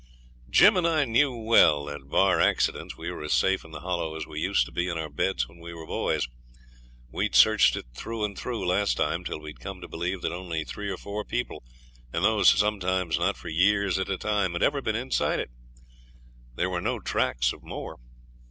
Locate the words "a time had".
14.09-14.63